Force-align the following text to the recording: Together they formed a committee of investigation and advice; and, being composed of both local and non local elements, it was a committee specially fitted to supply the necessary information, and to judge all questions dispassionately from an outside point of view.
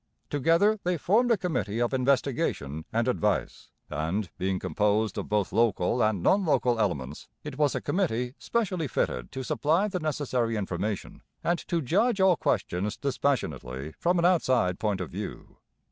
Together 0.31 0.79
they 0.83 0.97
formed 0.97 1.29
a 1.29 1.37
committee 1.37 1.79
of 1.79 1.93
investigation 1.93 2.85
and 2.91 3.07
advice; 3.07 3.69
and, 3.87 4.31
being 4.39 4.57
composed 4.57 5.15
of 5.15 5.29
both 5.29 5.53
local 5.53 6.01
and 6.03 6.23
non 6.23 6.43
local 6.43 6.79
elements, 6.79 7.27
it 7.43 7.55
was 7.55 7.75
a 7.75 7.81
committee 7.81 8.33
specially 8.39 8.87
fitted 8.87 9.31
to 9.31 9.43
supply 9.43 9.87
the 9.87 9.99
necessary 9.99 10.55
information, 10.57 11.21
and 11.43 11.59
to 11.67 11.83
judge 11.83 12.19
all 12.19 12.35
questions 12.35 12.97
dispassionately 12.97 13.91
from 13.99 14.17
an 14.17 14.25
outside 14.25 14.79
point 14.79 15.01
of 15.01 15.11
view. 15.11 15.57